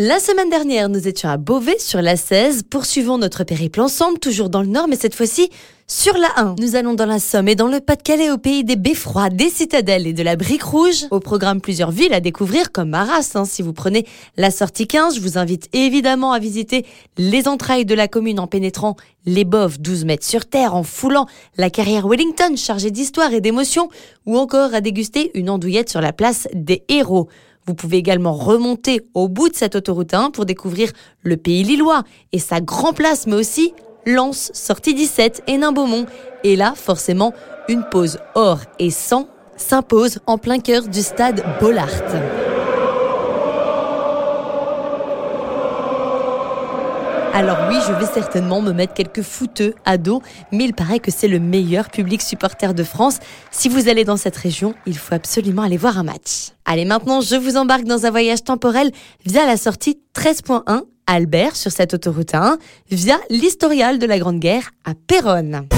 La 0.00 0.20
semaine 0.20 0.48
dernière, 0.48 0.88
nous 0.88 1.08
étions 1.08 1.28
à 1.28 1.38
Beauvais 1.38 1.80
sur 1.80 2.00
la 2.00 2.16
16. 2.16 2.62
Poursuivons 2.70 3.18
notre 3.18 3.42
périple 3.42 3.80
ensemble, 3.80 4.20
toujours 4.20 4.48
dans 4.48 4.62
le 4.62 4.68
nord, 4.68 4.86
mais 4.86 4.94
cette 4.94 5.16
fois-ci 5.16 5.50
sur 5.88 6.16
la 6.16 6.28
1. 6.36 6.54
Nous 6.60 6.76
allons 6.76 6.94
dans 6.94 7.04
la 7.04 7.18
Somme 7.18 7.48
et 7.48 7.56
dans 7.56 7.66
le 7.66 7.80
Pas-de-Calais 7.80 8.30
au 8.30 8.38
pays 8.38 8.62
des 8.62 8.76
beffrois, 8.76 9.28
des 9.28 9.50
citadelles 9.50 10.06
et 10.06 10.12
de 10.12 10.22
la 10.22 10.36
brique 10.36 10.62
rouge. 10.62 11.06
Au 11.10 11.18
programme 11.18 11.60
plusieurs 11.60 11.90
villes 11.90 12.14
à 12.14 12.20
découvrir 12.20 12.70
comme 12.70 12.94
Arras. 12.94 13.32
Hein. 13.34 13.44
Si 13.44 13.60
vous 13.60 13.72
prenez 13.72 14.06
la 14.36 14.52
sortie 14.52 14.86
15, 14.86 15.16
je 15.16 15.20
vous 15.20 15.36
invite 15.36 15.68
évidemment 15.72 16.30
à 16.30 16.38
visiter 16.38 16.86
les 17.16 17.48
entrailles 17.48 17.84
de 17.84 17.94
la 17.96 18.06
commune 18.06 18.38
en 18.38 18.46
pénétrant 18.46 18.94
les 19.26 19.44
Boves 19.44 19.80
12 19.80 20.04
mètres 20.04 20.24
sur 20.24 20.46
terre, 20.46 20.76
en 20.76 20.84
foulant 20.84 21.26
la 21.56 21.70
carrière 21.70 22.06
Wellington 22.06 22.54
chargée 22.56 22.92
d'histoire 22.92 23.32
et 23.32 23.40
d'émotion, 23.40 23.88
ou 24.26 24.38
encore 24.38 24.74
à 24.74 24.80
déguster 24.80 25.32
une 25.34 25.50
andouillette 25.50 25.90
sur 25.90 26.00
la 26.00 26.12
place 26.12 26.46
des 26.54 26.84
héros. 26.88 27.28
Vous 27.68 27.74
pouvez 27.74 27.98
également 27.98 28.32
remonter 28.32 29.02
au 29.12 29.28
bout 29.28 29.50
de 29.50 29.54
cette 29.54 29.76
autoroute 29.76 30.14
1 30.14 30.30
pour 30.30 30.46
découvrir 30.46 30.90
le 31.22 31.36
pays 31.36 31.62
lillois 31.62 32.02
et 32.32 32.38
sa 32.38 32.62
grand 32.62 32.94
place, 32.94 33.26
mais 33.26 33.34
aussi 33.34 33.74
Lens, 34.06 34.50
sortie 34.54 34.94
17 34.94 35.42
et 35.46 35.58
Nain-Beaumont. 35.58 36.06
Et 36.44 36.56
là, 36.56 36.72
forcément, 36.74 37.34
une 37.68 37.84
pause 37.84 38.20
or 38.34 38.60
et 38.78 38.88
sang 38.88 39.28
s'impose 39.58 40.20
en 40.26 40.38
plein 40.38 40.60
cœur 40.60 40.88
du 40.88 41.02
stade 41.02 41.44
Bollard. 41.60 42.47
Alors 47.38 47.68
oui, 47.68 47.76
je 47.86 47.92
vais 47.92 48.12
certainement 48.12 48.60
me 48.60 48.72
mettre 48.72 48.94
quelques 48.94 49.22
fouteux 49.22 49.72
à 49.84 49.96
dos, 49.96 50.22
mais 50.50 50.64
il 50.64 50.74
paraît 50.74 50.98
que 50.98 51.12
c'est 51.12 51.28
le 51.28 51.38
meilleur 51.38 51.88
public 51.88 52.20
supporter 52.20 52.74
de 52.74 52.82
France. 52.82 53.20
Si 53.52 53.68
vous 53.68 53.88
allez 53.88 54.02
dans 54.02 54.16
cette 54.16 54.36
région, 54.36 54.74
il 54.86 54.98
faut 54.98 55.14
absolument 55.14 55.62
aller 55.62 55.76
voir 55.76 55.98
un 55.98 56.02
match. 56.02 56.50
Allez, 56.64 56.84
maintenant, 56.84 57.20
je 57.20 57.36
vous 57.36 57.56
embarque 57.56 57.84
dans 57.84 58.06
un 58.06 58.10
voyage 58.10 58.42
temporel 58.42 58.90
via 59.24 59.46
la 59.46 59.56
sortie 59.56 60.00
13.1 60.16 60.82
Albert 61.06 61.54
sur 61.54 61.70
cette 61.70 61.94
autoroute 61.94 62.34
1 62.34 62.58
via 62.90 63.16
l'historial 63.30 64.00
de 64.00 64.06
la 64.06 64.18
Grande 64.18 64.40
Guerre 64.40 64.72
à 64.84 64.94
Péronne. 65.06 65.68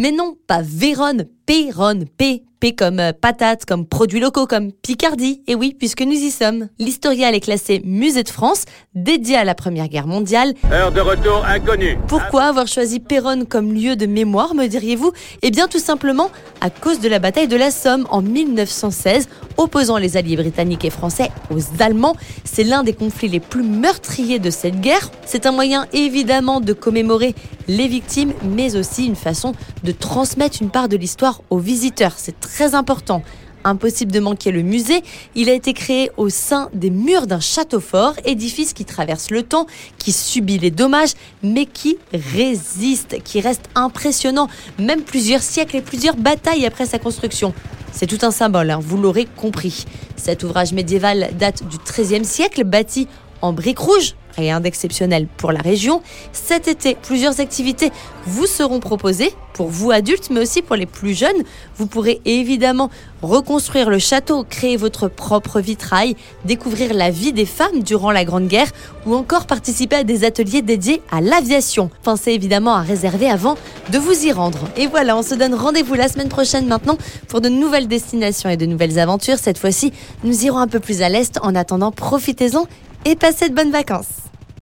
Mais 0.00 0.10
non, 0.10 0.34
pas 0.48 0.62
Vérone, 0.62 1.26
Péronne, 1.46 2.06
P 2.18 2.42
P 2.60 2.74
comme 2.74 3.00
euh, 3.00 3.12
patate, 3.12 3.64
comme 3.64 3.86
produits 3.86 4.20
locaux, 4.20 4.46
comme 4.46 4.72
Picardie. 4.72 5.42
Et 5.46 5.54
oui, 5.54 5.74
puisque 5.78 6.02
nous 6.02 6.12
y 6.12 6.30
sommes. 6.30 6.68
L'historial 6.78 7.34
est 7.34 7.40
classé 7.40 7.82
musée 7.84 8.22
de 8.22 8.28
France, 8.28 8.64
dédié 8.94 9.36
à 9.36 9.44
la 9.44 9.54
Première 9.54 9.88
Guerre 9.88 10.06
mondiale. 10.06 10.54
Heure 10.72 10.92
de 10.92 11.00
retour 11.00 11.44
inconnue. 11.44 11.98
Pourquoi 12.08 12.44
avoir 12.44 12.66
choisi 12.66 13.00
Péronne 13.00 13.46
comme 13.46 13.72
lieu 13.72 13.96
de 13.96 14.06
mémoire, 14.06 14.54
me 14.54 14.66
diriez-vous? 14.66 15.12
Eh 15.42 15.50
bien, 15.50 15.68
tout 15.68 15.78
simplement 15.78 16.30
à 16.60 16.70
cause 16.70 17.00
de 17.00 17.08
la 17.08 17.18
bataille 17.18 17.48
de 17.48 17.56
la 17.56 17.70
Somme 17.70 18.06
en 18.10 18.22
1916, 18.22 19.28
opposant 19.56 19.98
les 19.98 20.16
alliés 20.16 20.36
britanniques 20.36 20.84
et 20.84 20.90
français 20.90 21.30
aux 21.50 21.82
Allemands. 21.82 22.16
C'est 22.44 22.64
l'un 22.64 22.82
des 22.82 22.92
conflits 22.92 23.28
les 23.28 23.40
plus 23.40 23.62
meurtriers 23.62 24.38
de 24.38 24.50
cette 24.50 24.80
guerre. 24.80 25.10
C'est 25.24 25.46
un 25.46 25.52
moyen 25.52 25.86
évidemment 25.92 26.60
de 26.60 26.72
commémorer 26.72 27.34
les 27.68 27.88
victimes, 27.88 28.32
mais 28.42 28.76
aussi 28.76 29.06
une 29.06 29.16
façon 29.16 29.52
de 29.82 29.92
transmettre 29.92 30.58
une 30.60 30.70
part 30.70 30.88
de 30.88 30.96
l'histoire 30.96 31.42
aux 31.50 31.58
visiteurs. 31.58 32.12
C'est 32.16 32.38
très 32.46 32.74
important. 32.74 33.22
Impossible 33.64 34.12
de 34.12 34.20
manquer 34.20 34.52
le 34.52 34.62
musée. 34.62 35.02
Il 35.34 35.50
a 35.50 35.52
été 35.52 35.72
créé 35.72 36.10
au 36.16 36.28
sein 36.28 36.70
des 36.72 36.90
murs 36.90 37.26
d'un 37.26 37.40
château 37.40 37.80
fort, 37.80 38.14
édifice 38.24 38.72
qui 38.72 38.84
traverse 38.84 39.30
le 39.30 39.42
temps, 39.42 39.66
qui 39.98 40.12
subit 40.12 40.58
les 40.58 40.70
dommages, 40.70 41.14
mais 41.42 41.66
qui 41.66 41.98
résiste, 42.12 43.20
qui 43.24 43.40
reste 43.40 43.64
impressionnant, 43.74 44.48
même 44.78 45.02
plusieurs 45.02 45.42
siècles 45.42 45.76
et 45.76 45.82
plusieurs 45.82 46.16
batailles 46.16 46.64
après 46.64 46.86
sa 46.86 47.00
construction. 47.00 47.52
C'est 47.92 48.06
tout 48.06 48.24
un 48.24 48.30
symbole, 48.30 48.70
hein, 48.70 48.78
vous 48.80 48.98
l'aurez 48.98 49.26
compris. 49.36 49.84
Cet 50.16 50.44
ouvrage 50.44 50.72
médiéval 50.72 51.30
date 51.38 51.66
du 51.66 51.78
XIIIe 51.78 52.24
siècle, 52.24 52.62
bâti 52.62 53.08
en 53.42 53.52
briques 53.52 53.78
rouges, 53.78 54.14
rien 54.36 54.60
d'exceptionnel 54.60 55.26
pour 55.36 55.52
la 55.52 55.60
région. 55.60 56.02
Cet 56.32 56.68
été, 56.68 56.96
plusieurs 57.00 57.40
activités 57.40 57.90
vous 58.26 58.46
seront 58.46 58.80
proposées 58.80 59.32
pour 59.54 59.68
vous 59.68 59.90
adultes, 59.90 60.28
mais 60.30 60.40
aussi 60.40 60.60
pour 60.60 60.76
les 60.76 60.84
plus 60.84 61.14
jeunes. 61.14 61.42
Vous 61.76 61.86
pourrez 61.86 62.20
évidemment 62.26 62.90
reconstruire 63.22 63.88
le 63.88 63.98
château, 63.98 64.44
créer 64.44 64.76
votre 64.76 65.08
propre 65.08 65.60
vitrail, 65.60 66.14
découvrir 66.44 66.92
la 66.92 67.10
vie 67.10 67.32
des 67.32 67.46
femmes 67.46 67.82
durant 67.82 68.10
la 68.10 68.26
Grande 68.26 68.48
Guerre 68.48 68.70
ou 69.06 69.14
encore 69.14 69.46
participer 69.46 69.96
à 69.96 70.04
des 70.04 70.24
ateliers 70.24 70.60
dédiés 70.60 71.00
à 71.10 71.22
l'aviation. 71.22 71.90
Pensez 72.02 72.32
évidemment 72.32 72.74
à 72.74 72.82
réserver 72.82 73.30
avant 73.30 73.56
de 73.90 73.98
vous 73.98 74.26
y 74.26 74.32
rendre. 74.32 74.68
Et 74.76 74.86
voilà, 74.86 75.16
on 75.16 75.22
se 75.22 75.34
donne 75.34 75.54
rendez-vous 75.54 75.94
la 75.94 76.08
semaine 76.08 76.28
prochaine 76.28 76.66
maintenant 76.66 76.98
pour 77.28 77.40
de 77.40 77.48
nouvelles 77.48 77.88
destinations 77.88 78.50
et 78.50 78.58
de 78.58 78.66
nouvelles 78.66 78.98
aventures. 78.98 79.38
Cette 79.38 79.58
fois-ci, 79.58 79.92
nous 80.22 80.44
irons 80.44 80.58
un 80.58 80.68
peu 80.68 80.80
plus 80.80 81.00
à 81.00 81.08
l'est. 81.08 81.38
En 81.42 81.54
attendant, 81.54 81.92
profitez-en 81.92 82.66
et 83.06 83.14
passez 83.14 83.48
de 83.48 83.54
bonnes 83.54 83.70
vacances. 83.70 84.25